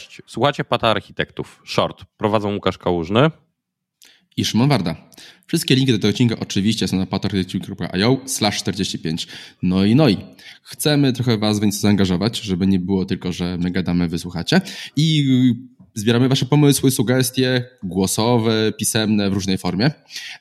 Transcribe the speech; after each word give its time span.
Cześć, 0.00 0.22
słuchacie 0.26 0.64
Pata 0.64 0.88
Architektów. 0.88 1.62
Short. 1.66 2.04
Prowadzą 2.16 2.54
Łukasz 2.54 2.78
Kałużny 2.78 3.30
i 4.36 4.44
Szymon 4.44 4.68
Warda. 4.68 4.96
Wszystkie 5.46 5.74
linki 5.74 5.92
do 5.92 5.98
tego 5.98 6.08
odcinka 6.08 6.36
oczywiście 6.40 6.88
są 6.88 6.96
na 6.96 7.06
patarchitektów.io 7.06 8.20
slash 8.26 8.58
45. 8.58 9.26
No 9.62 9.84
i 9.84 9.94
no 9.94 10.08
i. 10.08 10.16
Chcemy 10.62 11.12
trochę 11.12 11.38
was 11.38 11.60
więcej 11.60 11.80
zaangażować, 11.80 12.40
żeby 12.40 12.66
nie 12.66 12.78
było 12.78 13.04
tylko, 13.04 13.32
że 13.32 13.58
my 13.58 13.70
gadamy, 13.70 14.08
wysłuchacie. 14.08 14.60
I 14.96 15.24
zbieramy 15.94 16.28
wasze 16.28 16.46
pomysły, 16.46 16.90
sugestie 16.90 17.64
głosowe, 17.82 18.72
pisemne 18.78 19.30
w 19.30 19.32
różnej 19.32 19.58
formie. 19.58 19.90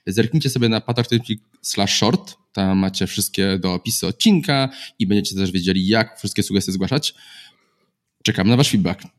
Zerknijcie 0.08 0.50
sobie 0.50 0.70
na 0.70 0.82
patarchitektów 0.82 1.38
slash 1.62 1.98
short. 1.98 2.36
Tam 2.54 2.78
macie 2.78 3.08
wszystkie 3.08 3.60
do 3.60 3.74
opisu 3.74 4.08
odcinka 4.08 4.70
i 5.00 5.08
będziecie 5.08 5.36
też 5.36 5.52
wiedzieli, 5.52 5.88
jak 5.88 6.20
wszystkie 6.20 6.44
sugestie 6.44 6.72
zgłaszać. 6.72 7.14
Czekam 8.24 8.48
na 8.48 8.58
wasz 8.58 8.70
feedback. 8.70 9.19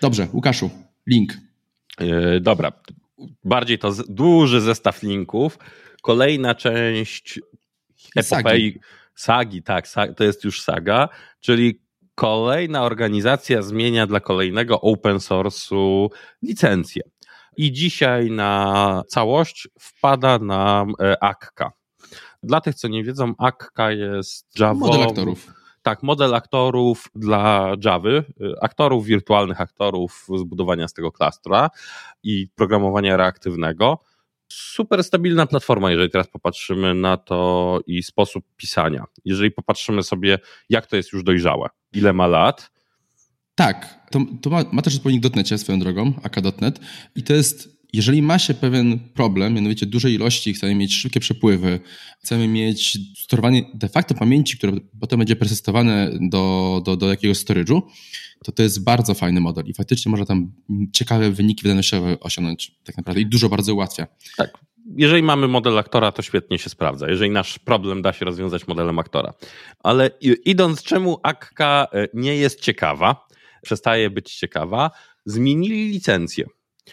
Dobrze, 0.00 0.28
Łukaszu, 0.32 0.70
link. 1.06 1.32
Yy, 2.00 2.40
dobra, 2.40 2.72
bardziej 3.44 3.78
to 3.78 3.92
z, 3.92 4.06
duży 4.08 4.60
zestaw 4.60 5.02
linków. 5.02 5.58
Kolejna 6.02 6.54
część 6.54 7.40
epopei, 8.16 8.80
sagi, 9.14 9.62
sagi 9.62 9.62
tak, 9.62 9.86
to 10.16 10.24
jest 10.24 10.44
już 10.44 10.62
saga, 10.62 11.08
czyli 11.40 11.80
kolejna 12.14 12.82
organizacja 12.82 13.62
zmienia 13.62 14.06
dla 14.06 14.20
kolejnego 14.20 14.80
open 14.80 15.16
source'u 15.16 16.08
licencję. 16.42 17.02
I 17.56 17.72
dzisiaj 17.72 18.30
na 18.30 19.02
całość 19.08 19.68
wpada 19.80 20.38
nam 20.38 20.92
e, 21.00 21.24
Akka. 21.24 21.72
Dla 22.42 22.60
tych, 22.60 22.74
co 22.74 22.88
nie 22.88 23.04
wiedzą, 23.04 23.34
Akka 23.38 23.92
jest 23.92 24.58
Java. 24.58 24.74
Model 24.74 25.02
aktorów 25.02 25.59
tak, 25.82 26.02
model 26.02 26.34
aktorów 26.34 27.08
dla 27.14 27.72
Javy, 27.84 28.24
y, 28.40 28.60
aktorów, 28.60 29.06
wirtualnych 29.06 29.60
aktorów, 29.60 30.26
zbudowania 30.38 30.88
z 30.88 30.92
tego 30.92 31.12
klastra 31.12 31.70
i 32.22 32.48
programowania 32.54 33.16
reaktywnego. 33.16 33.98
Super 34.52 35.04
stabilna 35.04 35.46
platforma, 35.46 35.90
jeżeli 35.90 36.10
teraz 36.10 36.28
popatrzymy 36.28 36.94
na 36.94 37.16
to 37.16 37.80
i 37.86 38.02
sposób 38.02 38.44
pisania. 38.56 39.04
Jeżeli 39.24 39.50
popatrzymy 39.50 40.02
sobie, 40.02 40.38
jak 40.68 40.86
to 40.86 40.96
jest 40.96 41.12
już 41.12 41.22
dojrzałe, 41.22 41.68
ile 41.92 42.12
ma 42.12 42.26
lat. 42.26 42.70
Tak, 43.54 44.00
to, 44.10 44.20
to 44.42 44.50
ma, 44.50 44.64
ma 44.72 44.82
też 44.82 44.96
odpowiednik 44.96 45.22
dotnecie 45.22 45.58
swoją 45.58 45.78
drogą, 45.78 46.12
aka.net 46.22 46.80
i 47.14 47.22
to 47.22 47.32
jest 47.32 47.79
jeżeli 47.92 48.22
ma 48.22 48.38
się 48.38 48.54
pewien 48.54 48.98
problem, 48.98 49.54
mianowicie 49.54 49.86
dużej 49.86 50.14
ilości, 50.14 50.54
chcemy 50.54 50.74
mieć 50.74 50.94
szybkie 50.94 51.20
przepływy, 51.20 51.80
chcemy 52.22 52.48
mieć 52.48 52.98
sterowanie 53.18 53.62
de 53.74 53.88
facto 53.88 54.14
pamięci, 54.14 54.58
które 54.58 54.72
potem 55.00 55.18
będzie 55.18 55.36
persystowane 55.36 56.18
do, 56.20 56.82
do, 56.84 56.96
do 56.96 57.08
jakiegoś 57.08 57.36
storage'u, 57.36 57.82
to 58.44 58.52
to 58.52 58.62
jest 58.62 58.84
bardzo 58.84 59.14
fajny 59.14 59.40
model 59.40 59.66
i 59.66 59.74
faktycznie 59.74 60.10
można 60.10 60.26
tam 60.26 60.52
ciekawe 60.92 61.30
wyniki 61.30 61.62
wydajnościowe 61.62 62.20
osiągnąć 62.20 62.78
tak 62.84 62.96
naprawdę 62.96 63.20
i 63.20 63.26
dużo 63.26 63.48
bardzo 63.48 63.74
ułatwia. 63.74 64.06
Tak. 64.36 64.50
Jeżeli 64.96 65.22
mamy 65.22 65.48
model 65.48 65.78
aktora, 65.78 66.12
to 66.12 66.22
świetnie 66.22 66.58
się 66.58 66.70
sprawdza. 66.70 67.08
Jeżeli 67.08 67.30
nasz 67.30 67.58
problem 67.58 68.02
da 68.02 68.12
się 68.12 68.24
rozwiązać 68.24 68.68
modelem 68.68 68.98
aktora. 68.98 69.32
Ale 69.78 70.10
idąc, 70.44 70.82
czemu 70.82 71.18
Akka 71.22 71.86
e, 71.92 72.08
nie 72.14 72.36
jest 72.36 72.60
ciekawa, 72.60 73.26
przestaje 73.62 74.10
być 74.10 74.34
ciekawa, 74.34 74.90
zmienili 75.24 75.88
licencję. 75.88 76.44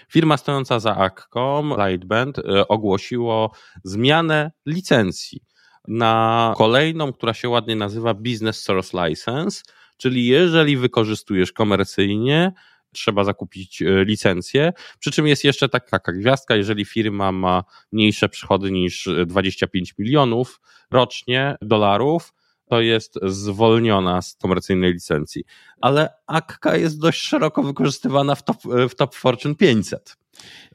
Firma 0.09 0.38
stojąca 0.38 0.80
za 0.80 0.95
Akkom, 0.95 1.73
Lightband, 1.78 2.40
e, 2.40 2.67
ogłosiło 2.67 3.52
zmianę 3.84 4.52
licencji 4.66 5.42
na 5.88 6.53
kolejną, 6.58 7.14
która 7.14 7.34
się 7.34 7.50
ładnie 7.50 7.76
nazywa 7.76 8.14
Business 8.14 8.64
Source 8.64 9.08
License, 9.08 9.63
czyli 9.97 10.25
jeżeli 10.25 10.78
wykorzystujesz 10.78 11.52
komercyjnie, 11.52 12.52
trzeba 12.94 13.24
zakupić 13.24 13.81
e, 13.81 14.06
licencję. 14.06 14.74
Przy 15.00 15.12
czym 15.12 15.28
jest 15.28 15.44
jeszcze 15.44 15.69
taka 15.69 16.12
gwiazdka, 16.12 16.56
jeżeli 16.56 16.85
firma 16.85 17.31
ma 17.31 17.64
mniejsze 17.91 18.29
przychody 18.29 18.72
niż 18.72 19.09
25 19.25 19.94
milionów 19.97 20.62
rocznie 20.91 21.56
dolarów, 21.62 22.34
to 22.69 22.81
jest 22.81 23.19
zwolniona 23.23 24.22
z 24.22 24.35
komercyjnej 24.35 24.94
licencji. 24.94 25.44
Ale 25.81 26.09
Akka 26.28 26.75
jest 26.75 27.00
dość 27.00 27.22
szeroko 27.22 27.63
wykorzystywana 27.63 28.35
w 28.35 28.44
top, 28.44 28.57
w 28.89 28.95
top 28.95 29.16
Fortune 29.16 29.55
500 29.55 30.17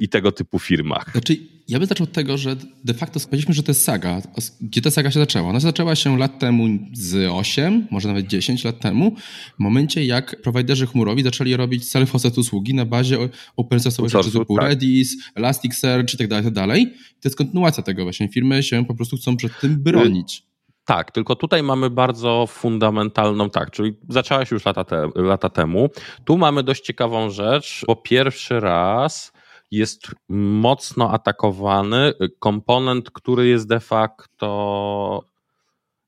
i 0.00 0.08
tego 0.08 0.32
typu 0.32 0.58
firmach. 0.58 1.12
Znaczy, 1.12 1.36
ja 1.69 1.78
bym 1.78 1.88
zaczął 1.88 2.04
od 2.04 2.12
tego, 2.12 2.38
że 2.38 2.56
de 2.84 2.94
facto 2.94 3.20
powiedzieliśmy, 3.20 3.54
że 3.54 3.62
to 3.62 3.70
jest 3.70 3.84
saga. 3.84 4.22
Gdzie 4.60 4.82
ta 4.82 4.91
saga 4.91 5.10
się 5.10 5.20
zaczęła? 5.20 5.48
Ona 5.48 5.60
zaczęła 5.60 5.94
się 5.94 6.19
lat 6.19 6.38
temu 6.38 6.69
z 6.92 7.30
8, 7.32 7.86
może 7.91 8.09
nawet 8.09 8.26
10 8.26 8.64
lat 8.64 8.80
temu, 8.80 9.16
w 9.56 9.59
momencie 9.59 10.04
jak 10.04 10.42
prowajderzy 10.42 10.86
chmurowi 10.86 11.22
zaczęli 11.22 11.56
robić 11.56 11.84
self-hosted 11.84 12.38
usługi 12.38 12.74
na 12.74 12.84
bazie 12.84 13.19
open 13.56 13.78
source'owych 13.78 14.09
rzeczy 14.09 14.38
typu 14.38 14.56
tak. 14.56 14.64
Redis, 14.64 15.16
Elasticsearch 15.34 16.14
i 16.14 16.16
tak 16.16 16.28
dalej, 16.28 16.44
tak 16.44 16.54
dalej. 16.54 16.94
To 17.20 17.28
jest 17.28 17.36
kontynuacja 17.36 17.82
tego 17.82 18.03
właśnie. 18.03 18.28
Firmy 18.28 18.62
się 18.62 18.84
po 18.84 18.94
prostu 18.94 19.16
chcą 19.16 19.36
przed 19.36 19.60
tym 19.60 19.82
bronić. 19.82 20.52
Tak, 20.84 21.10
tylko 21.10 21.37
tutaj 21.37 21.62
mamy 21.62 21.91
bardzo 21.91 22.47
fundamentalną, 22.47 23.50
tak, 23.50 23.70
czyli 23.70 23.97
zaczęłaś 24.09 24.50
już 24.50 24.65
lata, 24.65 24.84
te, 24.84 25.09
lata 25.15 25.48
temu. 25.48 25.88
Tu 26.25 26.38
mamy 26.38 26.62
dość 26.62 26.84
ciekawą 26.84 27.31
rzecz, 27.31 27.84
bo 27.87 27.97
pierwszy 27.97 28.60
raz 28.60 29.32
jest 29.71 30.06
mocno 30.28 31.10
atakowany 31.10 32.12
komponent, 32.38 33.10
który 33.10 33.48
jest 33.48 33.69
de 33.69 33.81
facto, 33.81 35.25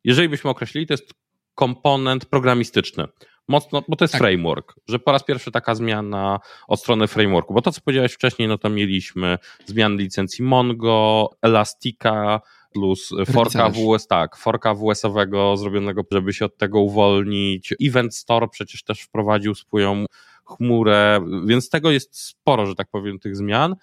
jeżeli 0.04 0.28
byśmy 0.28 0.50
określili, 0.50 0.86
to 0.86 0.94
jest 0.94 1.14
komponent 1.54 2.26
programistyczny. 2.26 3.06
Mocno, 3.48 3.82
bo 3.88 3.96
to 3.96 4.04
jest 4.04 4.12
tak. 4.12 4.22
framework, 4.22 4.74
że 4.88 4.98
po 4.98 5.12
raz 5.12 5.24
pierwszy 5.24 5.50
taka 5.50 5.74
zmiana 5.74 6.40
od 6.68 6.80
strony 6.80 7.06
frameworku, 7.06 7.54
bo 7.54 7.62
to 7.62 7.72
co 7.72 7.80
powiedziałeś 7.80 8.12
wcześniej, 8.12 8.48
no 8.48 8.58
to 8.58 8.68
mieliśmy 8.68 9.38
zmiany 9.66 9.96
licencji 9.96 10.44
Mongo, 10.44 11.30
Elastica, 11.42 12.40
plus 12.74 13.10
forka 13.32 13.70
WS, 13.70 14.06
tak, 14.06 14.36
forka 14.36 14.74
WS-owego 14.74 15.56
zrobionego, 15.56 16.02
żeby 16.12 16.32
się 16.32 16.44
od 16.44 16.56
tego 16.56 16.80
uwolnić. 16.80 17.74
Event 17.82 18.16
Store 18.16 18.48
przecież 18.48 18.82
też 18.82 19.00
wprowadził 19.00 19.54
swoją 19.54 20.06
chmurę, 20.44 21.20
więc 21.46 21.70
tego 21.70 21.90
jest 21.90 22.20
sporo, 22.20 22.66
że 22.66 22.74
tak 22.74 22.88
powiem, 22.90 23.18
tych 23.18 23.36
zmian. 23.36 23.76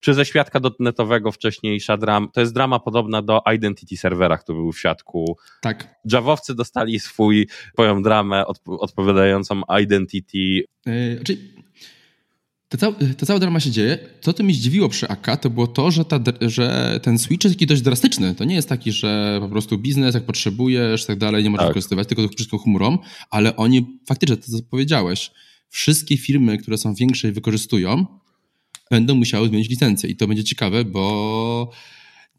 Czy 0.00 0.14
ze 0.14 0.24
świadka 0.24 0.60
dotnetowego 0.60 1.32
wcześniejsza 1.32 1.96
drama, 1.96 2.26
to 2.32 2.40
jest 2.40 2.54
drama 2.54 2.78
podobna 2.78 3.22
do 3.22 3.42
Identity 3.54 3.96
serwera, 3.96 4.38
który 4.38 4.58
był 4.58 4.72
w 4.72 4.78
świadku. 4.78 5.38
Tak. 5.60 5.94
Javowcy 6.12 6.54
dostali 6.54 7.00
swój, 7.00 7.48
swoją 7.72 8.02
dramę 8.02 8.44
odpowiadającą 8.66 9.62
Identity. 9.80 10.64
Yy, 10.86 11.20
czyli 11.24 11.55
ta, 12.68 12.78
cała, 12.78 12.94
ta 13.18 13.26
cała 13.26 13.38
drama 13.38 13.60
się 13.60 13.70
dzieje. 13.70 13.98
To, 14.20 14.32
co 14.32 14.42
mi 14.42 14.54
zdziwiło 14.54 14.88
przy 14.88 15.08
AK, 15.08 15.36
to 15.36 15.50
było 15.50 15.66
to, 15.66 15.90
że, 15.90 16.04
ta, 16.04 16.20
że 16.40 17.00
ten 17.02 17.18
switch 17.18 17.44
jest 17.44 17.56
taki 17.56 17.66
dość 17.66 17.82
drastyczny. 17.82 18.34
To 18.34 18.44
nie 18.44 18.54
jest 18.54 18.68
taki, 18.68 18.92
że 18.92 19.38
po 19.40 19.48
prostu 19.48 19.78
biznes, 19.78 20.14
jak 20.14 20.26
potrzebujesz, 20.26 21.04
tak 21.04 21.18
dalej, 21.18 21.44
nie 21.44 21.50
możesz 21.50 21.62
tak. 21.62 21.68
wykorzystywać, 21.68 22.08
tylko 22.08 22.28
wszystko 22.28 22.58
chmurą, 22.58 22.98
ale 23.30 23.56
oni 23.56 23.98
faktycznie, 24.06 24.36
to 24.36 24.42
co 24.42 24.62
powiedziałeś, 24.70 25.30
wszystkie 25.68 26.16
firmy, 26.16 26.58
które 26.58 26.78
są 26.78 26.94
większe 26.94 27.28
i 27.28 27.32
wykorzystują, 27.32 28.06
będą 28.90 29.14
musiały 29.14 29.48
zmienić 29.48 29.68
licencję. 29.68 30.10
I 30.10 30.16
to 30.16 30.26
będzie 30.26 30.44
ciekawe, 30.44 30.84
bo 30.84 31.70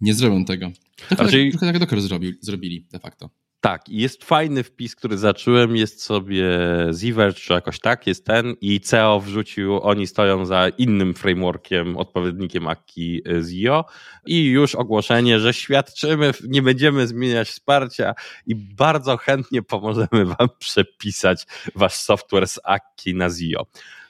nie 0.01 0.13
zrobią 0.13 0.45
tego. 0.45 0.71
Trochę, 0.95 1.23
tak, 1.23 1.51
trochę 1.51 1.65
tak 1.65 1.79
Docker 1.79 2.01
zrobili, 2.01 2.33
zrobili 2.41 2.87
de 2.91 2.99
facto. 2.99 3.29
Tak, 3.61 3.89
jest 3.89 4.23
fajny 4.23 4.63
wpis, 4.63 4.95
który 4.95 5.17
zacząłem, 5.17 5.75
jest 5.75 6.03
sobie 6.03 6.45
Zivert, 6.93 7.37
czy 7.37 7.53
jakoś 7.53 7.79
tak, 7.79 8.07
jest 8.07 8.25
ten 8.25 8.55
i 8.61 8.79
CEO 8.79 9.19
wrzucił, 9.19 9.81
oni 9.81 10.07
stoją 10.07 10.45
za 10.45 10.69
innym 10.69 11.13
frameworkiem, 11.13 11.97
odpowiednikiem 11.97 12.67
Aki 12.67 13.21
Zio 13.49 13.85
i 14.25 14.43
już 14.43 14.75
ogłoszenie, 14.75 15.39
że 15.39 15.53
świadczymy, 15.53 16.31
nie 16.47 16.61
będziemy 16.61 17.07
zmieniać 17.07 17.47
wsparcia 17.49 18.13
i 18.47 18.55
bardzo 18.55 19.17
chętnie 19.17 19.61
pomożemy 19.61 20.25
wam 20.25 20.49
przepisać 20.59 21.45
wasz 21.75 21.93
software 21.93 22.47
z 22.47 22.59
Aki 22.63 23.15
na 23.15 23.29
Zio. 23.29 23.65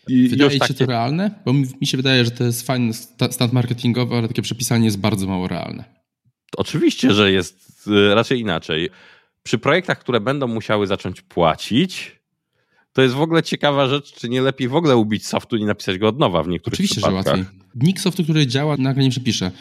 I 0.07 0.27
wydaje 0.27 0.49
ci 0.49 0.53
się 0.53 0.59
takie... 0.59 0.73
to 0.73 0.85
realne? 0.85 1.31
Bo 1.45 1.53
mi 1.53 1.87
się 1.87 1.97
wydaje, 1.97 2.25
że 2.25 2.31
to 2.31 2.43
jest 2.43 2.67
fajny 2.67 2.93
stand 3.31 3.53
marketingowy, 3.53 4.15
ale 4.15 4.27
takie 4.27 4.41
przepisanie 4.41 4.85
jest 4.85 4.99
bardzo 4.99 5.27
mało 5.27 5.47
realne. 5.47 5.83
Oczywiście, 6.57 7.11
że 7.13 7.31
jest 7.31 7.87
y, 7.87 8.15
raczej 8.15 8.39
inaczej 8.39 8.89
przy 9.47 9.57
projektach, 9.57 9.99
które 9.99 10.19
będą 10.19 10.47
musiały 10.47 10.87
zacząć 10.87 11.21
płacić, 11.21 12.21
to 12.93 13.01
jest 13.01 13.15
w 13.15 13.21
ogóle 13.21 13.43
ciekawa 13.43 13.87
rzecz, 13.87 14.13
czy 14.13 14.29
nie 14.29 14.41
lepiej 14.41 14.67
w 14.67 14.75
ogóle 14.75 14.97
ubić 14.97 15.27
softu 15.27 15.57
i 15.57 15.65
napisać 15.65 15.97
go 15.97 16.07
od 16.07 16.19
nowa 16.19 16.43
w 16.43 16.47
niektórych 16.47 16.73
Oczywiście, 16.73 17.01
przypadkach. 17.01 17.35
że 17.35 17.41
łatwiej. 17.41 17.59
Nikt 17.75 18.01
softu, 18.01 18.23
który 18.23 18.47
działa, 18.47 18.75
nagle 18.79 19.03
nie 19.03 19.09
przepisze. 19.09 19.51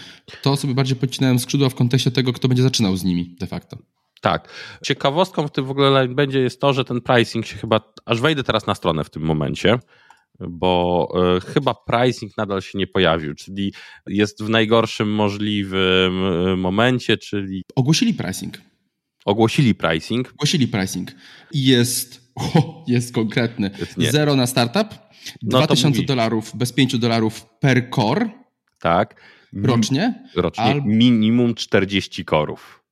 To 0.43 0.57
sobie 0.57 0.75
bardziej 0.75 0.97
podcinałem 0.97 1.39
skrzydła 1.39 1.69
w 1.69 1.75
kontekście 1.75 2.11
tego, 2.11 2.33
kto 2.33 2.49
będzie 2.49 2.63
zaczynał 2.63 2.97
z 2.97 3.05
nimi 3.05 3.37
de 3.41 3.47
facto. 3.47 3.79
Tak. 4.21 4.49
Ciekawostką 4.85 5.49
w 5.49 5.51
tym 5.51 5.65
w 5.65 5.71
ogóle 5.71 6.09
będzie 6.09 6.41
jest 6.41 6.61
to, 6.61 6.73
że 6.73 6.85
ten 6.85 7.01
pricing 7.01 7.47
się 7.47 7.57
chyba, 7.57 7.81
aż 8.07 8.21
wejdę 8.21 8.43
teraz 8.43 8.67
na 8.67 8.75
stronę 8.75 9.05
w 9.05 9.11
tym 9.11 9.23
momencie, 9.23 9.79
bo 10.41 11.09
y, 11.37 11.41
chyba 11.41 11.75
pricing 11.75 12.37
nadal 12.37 12.63
się 12.63 12.79
nie 12.79 12.87
pojawił, 12.87 13.35
czyli 13.35 13.73
jest 14.07 14.43
w 14.43 14.49
najgorszym 14.49 15.15
możliwym 15.15 16.25
e, 16.25 16.57
momencie, 16.57 17.17
czyli... 17.19 17.63
Ogłosili 17.75 18.15
pricing 18.15 18.59
ogłosili 19.27 19.75
pricing. 19.75 20.33
Ogłosili 20.33 20.69
pricing. 20.69 21.11
Jest 21.53 22.27
O, 22.55 22.85
jest 22.89 23.15
konkretny. 23.15 23.71
Nie. 23.97 24.11
Zero 24.13 24.37
na 24.37 24.47
startup, 24.47 24.89
No 25.43 25.51
to 25.61 25.67
2000 25.67 25.89
mówisz. 25.89 26.07
dolarów 26.07 26.53
bez 26.57 26.73
5 26.73 26.99
dolarów 26.99 27.47
per 27.61 27.91
core 27.91 28.31
Tak. 28.81 29.21
rocznie. 29.65 30.29
Rocznie 30.35 30.65
Al- 30.65 30.83
minimum 30.85 31.55
40 31.55 32.25
korów. 32.25 32.83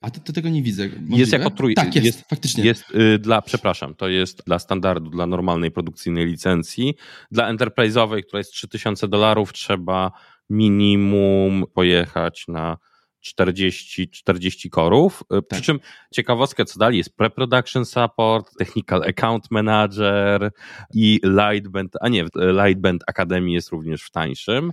A 0.00 0.10
to, 0.10 0.20
to 0.20 0.32
tego 0.32 0.48
nie 0.48 0.62
widzę. 0.62 0.88
Możliwe? 0.88 1.16
Jest 1.16 1.32
jako 1.32 1.50
trój... 1.50 1.74
Tak, 1.74 1.94
jest, 1.94 2.06
jest, 2.06 2.22
faktycznie. 2.30 2.64
Jest 2.64 2.84
y, 2.94 3.18
dla, 3.18 3.42
przepraszam, 3.42 3.94
to 3.94 4.08
jest 4.08 4.42
dla 4.46 4.58
standardu, 4.58 5.10
dla 5.10 5.26
normalnej 5.26 5.70
produkcyjnej 5.70 6.26
licencji. 6.26 6.94
Dla 7.30 7.52
enterprise'owej, 7.54 8.22
która 8.22 8.38
jest 8.38 8.52
3000 8.52 9.08
dolarów, 9.08 9.52
trzeba 9.52 10.12
minimum 10.50 11.64
pojechać 11.74 12.44
na 12.48 12.76
40, 13.24 14.08
40 14.10 14.70
korów. 14.70 15.22
Przy 15.28 15.42
Tak. 15.48 15.60
czym 15.62 15.80
ciekawostkę, 16.12 16.64
co 16.64 16.78
dali, 16.78 16.98
jest 16.98 17.16
pre-production 17.16 17.84
support, 17.84 18.50
technical 18.58 19.02
account 19.02 19.50
manager 19.50 20.50
i 20.94 21.20
Lightband, 21.24 21.92
a 22.00 22.08
nie, 22.08 22.24
Lightband 22.64 23.04
Academy 23.06 23.50
jest 23.50 23.68
również 23.70 24.02
w 24.02 24.10
tańszym. 24.10 24.72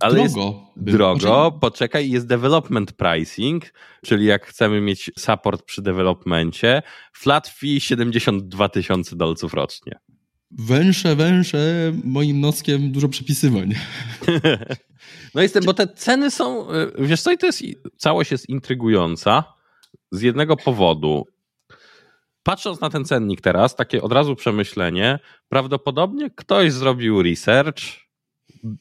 ale 0.00 0.14
drogo. 0.14 0.72
Drogo, 0.76 1.20
znaczy, 1.20 1.58
poczekaj, 1.60 2.10
jest 2.10 2.26
development 2.26 2.92
pricing, 2.92 3.64
czyli 4.04 4.24
jak 4.26 4.46
chcemy 4.46 4.80
mieć 4.80 5.10
support 5.18 5.62
przy 5.62 5.82
developmencie, 5.82 6.82
flat 7.12 7.48
fee 7.48 7.80
72 7.80 8.68
tysiące 8.68 9.16
dolców 9.16 9.54
rocznie. 9.54 9.98
Węsze, 10.58 11.16
węsze, 11.16 11.92
moim 12.04 12.40
noskiem 12.40 12.92
dużo 12.92 13.08
przepisywań. 13.08 13.74
No 15.34 15.42
jestem, 15.42 15.64
bo 15.64 15.74
te 15.74 15.86
ceny 15.86 16.30
są, 16.30 16.72
y, 16.74 16.92
wiesz 16.98 17.22
co, 17.22 17.32
i 17.32 17.38
to 17.38 17.46
jest, 17.46 17.62
całość 17.96 18.30
jest 18.30 18.48
intrygująca 18.48 19.44
z 20.10 20.22
jednego 20.22 20.56
powodu. 20.56 21.26
Patrząc 22.42 22.80
na 22.80 22.90
ten 22.90 23.04
cennik 23.04 23.40
teraz, 23.40 23.76
takie 23.76 24.02
od 24.02 24.12
razu 24.12 24.36
przemyślenie, 24.36 25.18
prawdopodobnie 25.48 26.30
ktoś 26.30 26.72
zrobił 26.72 27.22
research, 27.22 28.07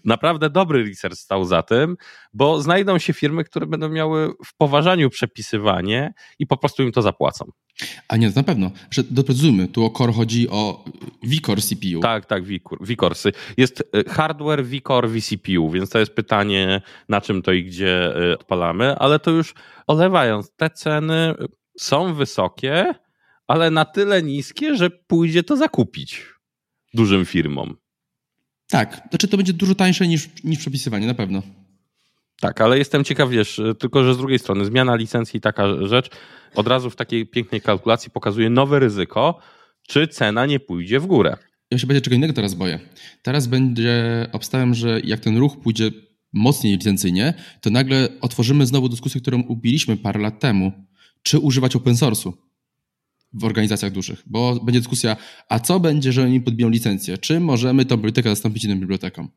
naprawdę 0.05 0.49
dobry 0.49 0.83
research 0.83 1.17
stał 1.17 1.45
za 1.45 1.63
tym, 1.63 1.97
bo 2.33 2.61
znajdą 2.61 2.97
się 2.97 3.13
firmy, 3.13 3.43
które 3.43 3.65
będą 3.65 3.89
miały 3.89 4.33
w 4.45 4.57
poważaniu 4.57 5.09
przepisywanie 5.09 6.13
i 6.39 6.47
po 6.47 6.57
prostu 6.57 6.83
im 6.83 6.91
to 6.91 7.01
zapłacą. 7.01 7.51
A 8.07 8.17
nie, 8.17 8.31
na 8.35 8.43
pewno. 8.43 8.71
Że 8.91 9.03
doprecyzujmy, 9.03 9.67
tu 9.67 9.85
o 9.85 9.89
core 9.89 10.13
chodzi 10.13 10.49
o 10.49 10.85
V-Core 11.23 11.61
CPU. 11.61 11.99
Tak, 12.01 12.25
tak, 12.25 12.43
Vicorsy. 12.81 13.31
Jest 13.57 13.83
y, 13.95 14.09
hardware 14.09 14.65
Vicor 14.65 15.09
vCPU, 15.09 15.69
więc 15.71 15.89
to 15.89 15.99
jest 15.99 16.13
pytanie, 16.13 16.81
na 17.09 17.21
czym 17.21 17.41
to 17.41 17.51
i 17.51 17.63
gdzie 17.63 18.21
y, 18.31 18.33
odpalamy, 18.33 18.97
ale 18.97 19.19
to 19.19 19.31
już 19.31 19.53
olewając, 19.87 20.51
te 20.55 20.69
ceny 20.69 21.33
są 21.79 22.13
wysokie, 22.13 22.93
ale 23.47 23.71
na 23.71 23.85
tyle 23.85 24.23
niskie, 24.23 24.75
że 24.75 24.89
pójdzie 24.89 25.43
to 25.43 25.57
zakupić 25.57 26.25
dużym 26.93 27.25
firmom. 27.25 27.77
Tak, 28.69 29.01
znaczy 29.09 29.27
to 29.27 29.37
będzie 29.37 29.53
dużo 29.53 29.75
tańsze 29.75 30.07
niż, 30.07 30.29
niż 30.43 30.59
przepisywanie, 30.59 31.07
na 31.07 31.13
pewno. 31.13 31.41
Tak, 32.41 32.61
ale 32.61 32.77
jestem 32.77 33.03
ciekaw, 33.03 33.29
wiesz, 33.29 33.61
tylko 33.79 34.03
że 34.03 34.13
z 34.13 34.17
drugiej 34.17 34.39
strony 34.39 34.65
zmiana 34.65 34.95
licencji, 34.95 35.41
taka 35.41 35.85
rzecz, 35.87 36.09
od 36.55 36.67
razu 36.67 36.89
w 36.89 36.95
takiej 36.95 37.25
pięknej 37.25 37.61
kalkulacji 37.61 38.11
pokazuje 38.11 38.49
nowe 38.49 38.79
ryzyko, 38.79 39.39
czy 39.87 40.07
cena 40.07 40.45
nie 40.45 40.59
pójdzie 40.59 40.99
w 40.99 41.05
górę. 41.05 41.37
Ja 41.71 41.77
się 41.77 41.87
będzie 41.87 42.01
czego 42.01 42.15
innego 42.15 42.33
teraz 42.33 42.53
boję. 42.53 42.79
Teraz 43.23 43.47
będzie, 43.47 44.27
obstawiam, 44.31 44.73
że 44.73 44.99
jak 45.03 45.19
ten 45.19 45.37
ruch 45.37 45.59
pójdzie 45.59 45.91
mocniej 46.33 46.73
licencyjnie, 46.73 47.33
to 47.61 47.69
nagle 47.69 48.09
otworzymy 48.21 48.65
znowu 48.65 48.89
dyskusję, 48.89 49.21
którą 49.21 49.41
ubiliśmy 49.41 49.97
parę 49.97 50.19
lat 50.19 50.39
temu. 50.39 50.71
Czy 51.23 51.39
używać 51.39 51.75
open 51.75 51.93
source'u 51.93 52.33
w 53.33 53.45
organizacjach 53.45 53.91
dużych? 53.91 54.23
Bo 54.25 54.55
będzie 54.63 54.79
dyskusja, 54.79 55.17
a 55.49 55.59
co 55.59 55.79
będzie, 55.79 56.11
że 56.11 56.23
oni 56.23 56.41
podbiją 56.41 56.69
licencję? 56.69 57.17
Czy 57.17 57.39
możemy 57.39 57.85
tą 57.85 57.95
bibliotekę 57.97 58.29
zastąpić 58.29 58.63
inną 58.63 58.79
biblioteką? 58.79 59.27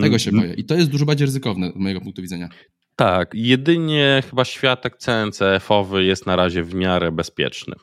Tego 0.00 0.18
się 0.18 0.30
Mm, 0.30 0.40
boję. 0.42 0.54
I 0.54 0.64
to 0.64 0.74
jest 0.74 0.90
dużo 0.90 1.04
bardziej 1.06 1.26
ryzykowne 1.26 1.70
z 1.72 1.76
mojego 1.76 2.00
punktu 2.00 2.22
widzenia. 2.22 2.48
Tak, 2.96 3.30
jedynie 3.34 4.22
chyba 4.30 4.44
światek 4.44 4.96
CNCF-owy 4.96 6.04
jest 6.04 6.26
na 6.26 6.36
razie 6.36 6.62
w 6.62 6.74
miarę 6.74 7.12
bezpieczny, 7.12 7.74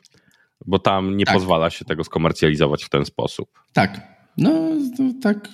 bo 0.66 0.78
tam 0.78 1.16
nie 1.16 1.24
Tak. 1.24 1.34
pozwala 1.34 1.70
się 1.70 1.84
tego 1.84 2.04
skomercjalizować 2.04 2.84
w 2.84 2.88
ten 2.88 3.04
sposób. 3.04 3.48
Tak. 3.72 4.00
No, 4.38 4.70
tak. 5.22 5.48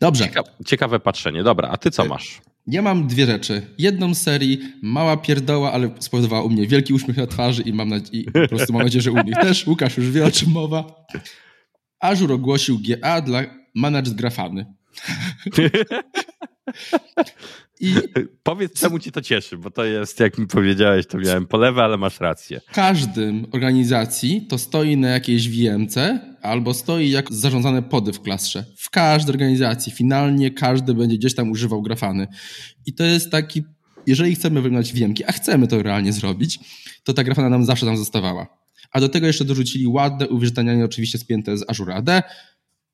Dobrze. 0.00 0.24
Cieka 0.24 0.42
ciekawe 0.66 1.00
patrzenie. 1.00 1.42
Dobra, 1.42 1.68
a 1.68 1.76
ty 1.76 1.90
co 1.90 2.04
masz? 2.04 2.40
Ja 2.66 2.82
mam 2.82 3.06
dwie 3.06 3.26
rzeczy. 3.26 3.62
Jedną 3.78 4.14
serii, 4.14 4.58
mała 4.82 5.16
pierdoła, 5.16 5.72
ale 5.72 5.90
spowodowała 5.98 6.42
u 6.42 6.50
mnie 6.50 6.66
wielki 6.66 6.94
uśmiech 6.94 7.16
na 7.16 7.26
twarzy 7.26 7.62
i, 7.62 7.72
mam 7.72 7.88
nadzie- 7.88 8.12
i 8.12 8.24
po 8.24 8.48
prostu 8.48 8.72
mam 8.72 8.82
nadzieję, 8.82 9.02
że 9.02 9.12
u 9.12 9.22
nich 9.22 9.34
też. 9.34 9.66
Łukasz 9.66 9.96
już 9.96 10.10
wie, 10.10 10.24
o 10.24 10.30
czym 10.30 10.50
mowa. 10.50 11.06
Azure 12.00 12.34
ogłosił 12.34 12.78
GA 12.88 13.20
dla 13.20 13.42
Managed 13.74 14.14
Grafany. 14.14 14.66
I 17.80 17.94
Powiedz, 18.42 18.80
czemu 18.80 18.98
cię 18.98 19.12
to 19.12 19.22
cieszy, 19.22 19.56
bo 19.58 19.70
to 19.70 19.84
jest, 19.84 20.20
jak 20.20 20.38
mi 20.38 20.46
powiedziałeś, 20.46 21.06
to 21.06 21.18
miałem 21.18 21.46
polewę, 21.46 21.82
ale 21.82 21.96
masz 21.96 22.20
rację. 22.20 22.60
w 22.68 22.74
każdym 22.74 23.46
organizacji 23.52 24.46
to 24.48 24.58
stoi 24.58 24.96
na 24.96 25.08
jakiejś 25.08 25.48
VMC 25.48 25.96
albo 26.42 26.74
stoi 26.74 27.10
jak 27.10 27.32
zarządzane 27.32 27.82
pody 27.82 28.12
w 28.12 28.20
klastrze. 28.20 28.64
W 28.76 28.90
każdej 28.90 29.32
organizacji 29.32 29.92
finalnie 29.92 30.50
każdy 30.50 30.94
będzie 30.94 31.16
gdzieś 31.18 31.34
tam 31.34 31.50
używał 31.50 31.82
grafany. 31.82 32.26
I 32.86 32.94
to 32.94 33.04
jest 33.04 33.30
taki, 33.30 33.62
jeżeli 34.06 34.34
chcemy 34.34 34.62
wyglądać 34.62 34.92
wiemki, 34.92 35.24
a 35.24 35.32
chcemy 35.32 35.68
to 35.68 35.82
realnie 35.82 36.12
zrobić, 36.12 36.58
to 37.04 37.12
ta 37.12 37.24
grafana 37.24 37.48
nam 37.48 37.64
zawsze 37.64 37.86
tam 37.86 37.96
zostawała. 37.96 38.62
A 38.92 39.00
do 39.00 39.08
tego 39.08 39.26
jeszcze 39.26 39.44
dorzucili 39.44 39.86
ładne 39.86 40.28
uwierzytelnianie 40.28 40.84
oczywiście 40.84 41.18
spięte 41.18 41.58
z 41.58 41.64
Azure 41.70 41.94
AD. 41.94 42.22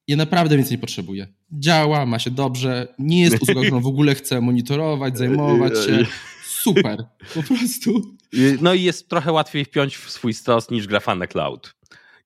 Ja 0.09 0.17
naprawdę 0.17 0.57
więcej 0.57 0.77
nie 0.77 0.81
potrzebuję. 0.81 1.27
Działa, 1.53 2.07
ma 2.07 2.19
się 2.19 2.31
dobrze, 2.31 2.95
nie 2.99 3.21
jest 3.21 3.43
usługa, 3.43 3.63
którą 3.63 3.81
w 3.81 3.87
ogóle 3.87 4.15
chcę 4.15 4.41
monitorować, 4.41 5.19
zajmować 5.19 5.73
się. 5.87 6.07
Super, 6.47 7.05
po 7.35 7.43
prostu. 7.43 8.17
No 8.61 8.75
i 8.75 8.83
jest 8.83 9.09
trochę 9.09 9.33
łatwiej 9.33 9.65
wpiąć 9.65 9.97
w 9.97 10.11
swój 10.11 10.35
stos 10.35 10.71
niż 10.71 10.87
Grafana 10.87 11.27
Cloud. 11.27 11.75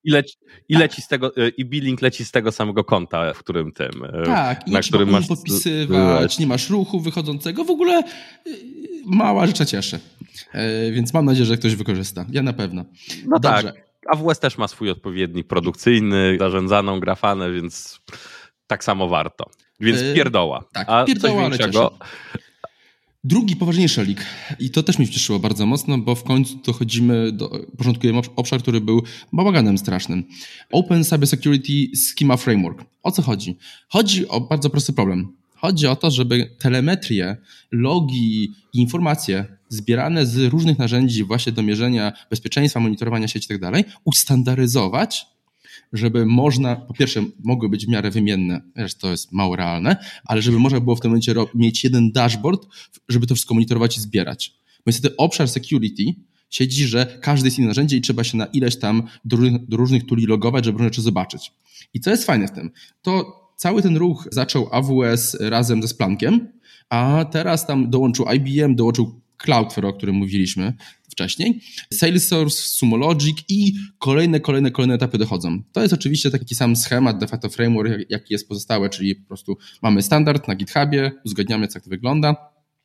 I, 0.05 0.11
leci, 0.11 0.35
i, 0.69 0.75
leci 0.77 1.03
z 1.03 1.09
tego, 1.09 1.33
i 1.57 1.65
billing 1.65 2.03
leci 2.03 2.25
z 2.25 2.31
tego 2.31 2.53
samego 2.53 2.85
konta, 2.85 3.35
w 3.35 3.39
którym 3.39 3.73
tym. 3.73 4.05
e, 4.05 4.23
Tak, 4.27 4.69
i 4.69 4.71
na 4.71 4.79
nie 4.79 4.83
trzeba 4.83 4.99
którym 4.99 5.11
masz 5.11 5.27
podpisywać, 5.27 6.39
nie 6.39 6.47
masz 6.47 6.71
ruchu 6.71 7.01
wychodzącego. 7.01 7.65
W 7.65 7.71
ogóle 7.71 8.03
y, 8.47 8.59
mała 9.05 9.47
rzecz 9.47 9.65
cieszy. 9.69 10.01
E, 10.53 10.91
Więc 10.93 11.15
mam 11.15 11.25
nadzieję, 11.25 11.47
że 11.47 11.57
ktoś 11.57 11.75
wykorzysta. 11.75 12.27
Ja 12.31 12.43
na 12.43 12.53
pewno. 12.53 12.85
No 13.27 13.39
Dobrze. 13.39 13.63
tak. 13.73 13.92
AWS 14.07 14.39
też 14.39 14.59
ma 14.59 14.69
swój 14.69 14.91
odpowiednik 14.91 15.47
produkcyjny, 15.47 16.37
zarządzaną 16.39 17.01
grafanę, 17.01 17.53
więc 17.53 18.01
tak 18.67 18.85
samo 18.85 19.09
warto. 19.09 19.51
Więc 19.81 20.01
Yy, 20.01 20.15
pierdoła. 20.15 20.65
tak, 20.73 20.89
A 20.91 21.05
pierdoła, 21.05 21.49
coś 21.51 21.59
większego? 21.59 21.99
Drugi 23.25 23.57
poważniejszy 23.57 24.05
leak. 24.07 24.25
I 24.59 24.71
to 24.71 24.83
też 24.83 24.99
mnie 24.99 25.09
cieszyło 25.09 25.39
bardzo 25.39 25.67
mocno, 25.67 25.99
bo 25.99 26.15
w 26.15 26.25
końcu 26.25 26.57
dochodzimy 26.57 27.33
do, 27.33 27.51
porządkujemy 27.79 28.19
obsz- 28.21 28.31
obszar, 28.37 28.61
który 28.63 28.81
był 28.81 29.03
bałaganem 29.33 29.79
strasznym. 29.79 30.25
Open 30.73 31.05
Cybersecurity 31.05 31.97
Schema 31.97 32.37
Framework. 32.37 32.85
O 33.03 33.11
co 33.13 33.23
chodzi? 33.23 33.57
Chodzi 33.89 34.29
o 34.29 34.41
bardzo 34.41 34.71
prosty 34.71 34.93
problem. 34.93 35.33
Chodzi 35.57 35.87
o 35.87 35.97
to, 35.97 36.11
żeby 36.11 36.51
telemetrię, 36.59 37.37
logi 37.71 38.43
i 38.73 38.81
informacje 38.81 39.45
zbierane 39.73 40.27
z 40.27 40.37
różnych 40.37 40.79
narzędzi 40.79 41.25
właśnie 41.25 41.53
do 41.53 41.63
mierzenia 41.63 42.13
bezpieczeństwa, 42.31 42.81
monitorowania 42.81 43.29
sieci 43.29 43.53
itd. 43.53 43.83
ustandaryzować 44.05 45.27
żeby 45.93 46.27
można, 46.27 46.77
po 46.77 46.95
pierwsze, 46.95 47.25
mogły 47.45 47.69
być 47.69 47.87
w 47.87 47.89
miarę 47.89 48.11
wymienne, 48.11 48.61
wiesz, 48.77 48.95
to 48.95 49.11
jest 49.11 49.33
mało 49.33 49.57
realne, 49.57 49.97
ale 50.25 50.43
żeby 50.43 50.59
można 50.59 50.81
było 50.81 50.97
w 50.97 51.01
tym 51.01 51.11
momencie 51.11 51.35
mieć 51.55 51.85
jeden 51.85 52.13
dashboard, 52.13 52.67
żeby 53.09 53.27
to 53.27 53.35
wszystko 53.35 53.55
monitorować 53.55 53.97
i 53.97 54.01
zbierać. 54.01 54.55
Bo 54.77 54.83
niestety 54.87 55.17
obszar 55.17 55.49
security 55.49 56.05
siedzi, 56.51 56.87
że 56.87 57.19
każde 57.21 57.47
jest 57.47 57.59
inne 57.59 57.69
narzędzie 57.69 57.97
i 57.97 58.01
trzeba 58.01 58.25
się 58.25 58.39
na 58.39 58.47
ileś 58.47 58.79
tam 58.79 59.03
do, 59.25 59.37
różnych- 59.37 59.69
do 59.69 59.77
różnych 59.77 60.07
tuli 60.07 60.27
logować, 60.27 60.65
żeby 60.65 60.79
różne 60.79 60.87
rzeczy 60.89 61.03
zobaczyć. 61.03 61.53
I 61.95 62.01
co 62.01 62.11
jest 62.11 62.25
fajne 62.25 62.49
w 62.49 62.51
tym? 62.51 62.71
To 63.03 63.43
cały 63.57 63.83
ten 63.83 63.97
ruch 63.97 64.29
zaczął 64.33 64.69
AWS 64.73 65.37
razem 65.41 65.83
ze 65.83 65.89
Splankiem, 65.89 66.49
a 66.89 67.25
teraz 67.31 67.67
tam 67.67 67.91
dołączył 67.91 68.27
IBM, 68.35 68.77
dołączył 68.77 69.21
Cloudflare, 69.43 69.85
o 69.87 69.93
którym 69.93 70.15
mówiliśmy 70.17 70.73
wcześniej, 71.11 71.61
Salesforce, 71.93 72.57
Sumologic 72.63 73.37
i 73.49 73.73
kolejne, 73.99 74.41
kolejne, 74.41 74.71
kolejne 74.71 74.95
etapy 74.95 75.19
dochodzą. 75.19 75.63
To 75.73 75.83
jest 75.83 75.95
oczywiście 75.95 76.31
taki 76.31 76.55
sam 76.55 76.77
schemat, 76.77 77.19
de 77.19 77.27
facto 77.27 77.49
framework, 77.49 77.91
jak- 77.91 78.11
jaki 78.11 78.35
jest 78.35 78.49
pozostałe, 78.49 78.91
czyli 78.91 79.15
po 79.15 79.29
prostu 79.29 79.59
mamy 79.83 80.03
standard 80.03 80.49
na 80.49 80.55
GitHubie, 80.55 81.13
uzgadniamy, 81.25 81.69
jak 81.75 81.85
to 81.85 81.91
wygląda. 81.91 82.37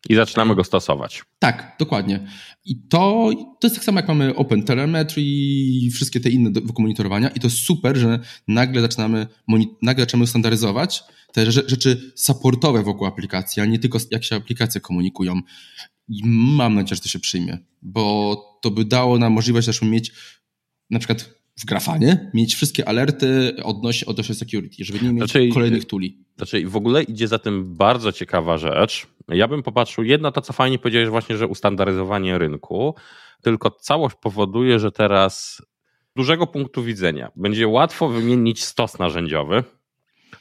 I 0.10 0.16
zaczynamy 0.16 0.56
go 0.56 0.64
stosować. 0.64 1.24
Tak, 1.40 1.76
dokładnie. 1.80 2.28
I 2.66 2.76
to, 2.90 3.30
to 3.60 3.68
jest 3.68 3.76
tak 3.76 3.86
samo, 3.86 4.00
jak 4.00 4.08
mamy 4.08 4.36
OpenTelemetry 4.36 5.24
i 5.26 5.90
wszystkie 5.94 6.20
te 6.20 6.30
inne 6.30 6.52
do 6.52 6.62
monitorowania. 6.80 7.30
I 7.30 7.40
to 7.40 7.48
jest 7.48 7.58
super, 7.58 7.98
że 7.98 8.20
nagle 8.48 8.82
zaczynamy, 8.82 9.28
nagle 9.82 10.04
zaczynamy 10.04 10.28
standaryzować 10.28 11.04
te 11.34 11.46
rze- 11.46 11.70
rzeczy 11.70 12.12
supportowe 12.16 12.84
wokół 12.84 13.08
aplikacji, 13.08 13.62
a 13.62 13.66
nie 13.66 13.80
tylko 13.80 14.00
jak 14.12 14.24
się 14.24 14.36
aplikacje 14.36 14.82
komunikują. 14.82 15.40
I 16.08 16.22
mam 16.58 16.76
nadzieję, 16.76 16.96
że 16.96 17.02
to 17.02 17.10
się 17.10 17.20
przyjmie, 17.20 17.58
bo 17.82 18.36
to 18.62 18.72
by 18.72 18.86
dało 18.86 19.18
nam 19.18 19.34
możliwość 19.34 19.68
też 19.68 19.82
mieć 19.82 20.12
na 20.90 21.00
przykład 21.00 21.38
w 21.60 21.66
Grafanie 21.66 22.32
mieć 22.34 22.56
wszystkie 22.56 22.88
alerty 22.88 23.56
odnośnie, 23.64 24.08
odnośnie 24.08 24.36
security, 24.36 24.86
żeby 24.86 25.00
nie 25.06 25.10
mieć 25.10 25.18
znaczy, 25.18 25.50
kolejnych 25.54 25.86
tuli. 25.86 26.18
Znaczy 26.38 26.68
w 26.68 26.76
ogóle 26.76 27.04
idzie 27.04 27.28
za 27.28 27.40
tym 27.40 27.76
bardzo 27.76 28.12
ciekawa 28.12 28.58
rzecz. 28.58 29.08
Ja 29.28 29.48
bym 29.48 29.64
popatrzył, 29.64 30.04
jedno 30.04 30.32
to 30.32 30.42
co 30.42 30.54
fajnie 30.54 30.80
powiedziałeś 30.80 31.10
właśnie, 31.10 31.38
że 31.38 31.48
ustandaryzowanie 31.48 32.38
rynku, 32.38 32.96
tylko 33.42 33.72
całość 33.72 34.16
powoduje, 34.22 34.80
że 34.80 34.92
teraz 34.92 35.62
dużego 36.16 36.48
punktu 36.48 36.84
widzenia 36.84 37.32
będzie 37.36 37.68
łatwo 37.68 38.10
wymienić 38.10 38.64
stos 38.64 39.00
narzędziowy, 39.00 39.64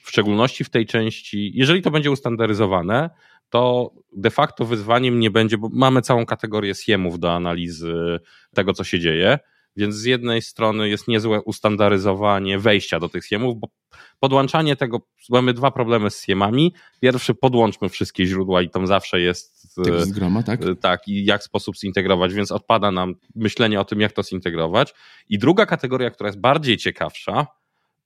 w 0.02 0.08
szczególności 0.08 0.64
w 0.64 0.70
tej 0.70 0.86
części, 0.86 1.52
jeżeli 1.54 1.82
to 1.82 1.90
będzie 1.90 2.10
ustandaryzowane, 2.10 3.10
to 3.50 3.90
de 4.16 4.30
facto 4.30 4.64
wyzwaniem 4.64 5.20
nie 5.20 5.30
będzie, 5.30 5.58
bo 5.58 5.68
mamy 5.72 6.02
całą 6.02 6.26
kategorię 6.26 6.74
SIEMów 6.74 7.18
do 7.18 7.32
analizy 7.32 8.18
tego, 8.54 8.72
co 8.72 8.84
się 8.84 9.00
dzieje. 9.00 9.38
Więc 9.76 9.94
z 9.94 10.04
jednej 10.04 10.42
strony 10.42 10.88
jest 10.88 11.08
niezłe 11.08 11.42
ustandaryzowanie 11.42 12.58
wejścia 12.58 13.00
do 13.00 13.08
tych 13.08 13.26
SIEMów, 13.26 13.60
bo 13.60 13.68
podłączanie 14.20 14.76
tego, 14.76 15.00
mamy 15.30 15.54
dwa 15.54 15.70
problemy 15.70 16.10
z 16.10 16.22
SIEMami. 16.22 16.74
Pierwszy, 17.00 17.34
podłączmy 17.34 17.88
wszystkie 17.88 18.26
źródła 18.26 18.62
i 18.62 18.70
tam 18.70 18.86
zawsze 18.86 19.20
jest 19.20 19.74
tak 19.84 20.00
z 20.00 20.12
groma, 20.12 20.42
tak? 20.42 20.62
E, 20.62 20.74
tak, 20.74 21.08
i 21.08 21.24
jak 21.24 21.42
sposób 21.42 21.76
zintegrować, 21.76 22.34
więc 22.34 22.52
odpada 22.52 22.90
nam 22.90 23.14
myślenie 23.34 23.80
o 23.80 23.84
tym, 23.84 24.00
jak 24.00 24.12
to 24.12 24.22
zintegrować. 24.22 24.94
I 25.28 25.38
druga 25.38 25.66
kategoria, 25.66 26.10
która 26.10 26.28
jest 26.28 26.40
bardziej 26.40 26.76
ciekawsza, 26.76 27.46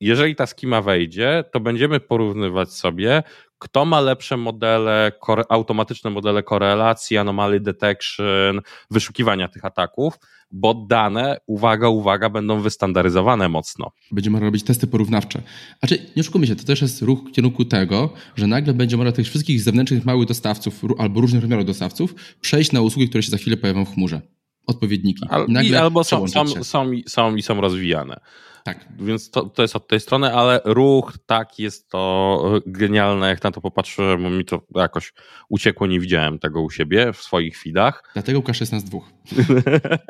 jeżeli 0.01 0.37
ta 0.37 0.47
skima 0.47 0.83
wejdzie, 0.83 1.45
to 1.53 1.61
będziemy 1.61 2.01
porównywać 2.01 2.73
sobie, 2.73 3.23
kto 3.61 3.85
ma 3.85 4.01
lepsze 4.01 4.37
modele, 4.37 5.13
automatyczne 5.49 6.11
modele 6.11 6.43
korelacji, 6.43 7.17
anomaly 7.19 7.61
detection, 7.61 8.61
wyszukiwania 8.91 9.49
tych 9.49 9.65
ataków, 9.65 10.19
bo 10.51 10.75
dane, 10.75 11.41
uwaga, 11.47 11.89
uwaga, 11.89 12.31
będą 12.31 12.61
wystandaryzowane 12.61 13.49
mocno. 13.49 13.91
Będziemy 14.13 14.41
robić 14.41 14.65
testy 14.65 14.87
porównawcze. 14.87 15.43
Znaczy, 15.79 16.07
nie 16.17 16.21
oszukujmy 16.21 16.47
się, 16.47 16.57
to 16.57 16.65
też 16.65 16.83
jest 16.83 17.03
ruch 17.03 17.21
w 17.29 17.33
kierunku 17.33 17.65
tego, 17.65 18.13
że 18.37 18.47
nagle 18.47 18.75
będzie 18.75 18.97
można 18.97 19.13
tych 19.13 19.27
wszystkich 19.27 19.61
zewnętrznych 19.61 20.05
małych 20.05 20.29
dostawców 20.29 20.83
albo 20.99 21.21
różnych 21.21 21.43
rozmiarów 21.43 21.67
dostawców 21.67 22.15
przejść 22.41 22.73
na 22.73 22.81
usługi, 22.81 23.09
które 23.09 23.23
się 23.23 23.31
za 23.31 23.37
chwilę 23.37 23.57
pojawią 23.57 23.85
w 23.85 23.95
chmurze. 23.95 24.21
Odpowiedniki. 24.67 25.27
Al, 25.29 25.47
albo 25.81 26.05
są, 26.05 26.29
są, 26.29 26.47
są, 26.65 26.91
są, 27.07 27.37
i 27.37 27.43
są 27.43 27.61
rozwijane. 27.61 28.21
Tak. 28.65 28.89
Więc 28.99 29.31
to, 29.31 29.45
to 29.45 29.63
jest 29.63 29.77
od 29.77 29.89
tej 29.89 30.01
strony, 30.01 30.35
ale 30.35 30.61
ruch, 30.65 31.19
tak, 31.27 31.59
jest 31.59 31.89
to 31.89 32.61
genialne. 32.67 33.29
Jak 33.29 33.45
na 33.45 33.51
to 33.51 33.61
popatrzyłem, 33.61 34.39
mi 34.39 34.45
to 34.45 34.63
jakoś 34.75 35.13
uciekło, 35.49 35.87
nie 35.87 36.01
widziałem 36.01 36.39
tego 36.39 36.63
u 36.63 36.71
siebie 36.71 37.13
w 37.13 37.17
swoich 37.17 37.59
feedach. 37.59 38.11
Dlatego 38.15 38.39
Łukasz 38.39 38.61
jest 38.61 38.73
nas 38.73 38.85
dwóch. 38.85 39.11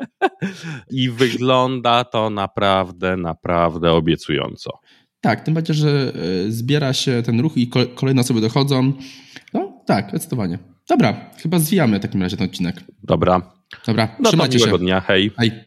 I 0.91 1.09
wygląda 1.09 2.03
to 2.03 2.29
naprawdę, 2.29 3.17
naprawdę 3.17 3.91
obiecująco. 3.91 4.79
Tak, 5.21 5.41
tym 5.41 5.53
bardziej, 5.53 5.75
że 5.75 6.13
e, 6.47 6.51
zbiera 6.51 6.93
się 6.93 7.23
ten 7.23 7.39
ruch 7.39 7.57
i 7.57 7.69
kolejne 7.95 8.21
osoby 8.21 8.41
dochodzą. 8.41 8.93
No 9.53 9.83
tak, 9.85 10.09
zdecydowanie. 10.09 10.59
Dobra, 10.89 11.29
chyba 11.41 11.59
zwijamy 11.59 11.99
w 11.99 12.01
takim 12.01 12.21
razie 12.21 12.37
ten 12.37 12.47
odcinek. 12.47 12.83
Dobra. 13.03 13.41
Dobra, 13.85 14.15
no 14.19 14.29
trzymajcie 14.29 14.59
się. 14.59 14.77
dnia, 14.77 15.01
hej. 15.01 15.31
hej. 15.37 15.51